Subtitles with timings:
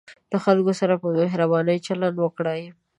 [0.31, 2.61] له خلکو سره په مهربانۍ چلند وکړئ.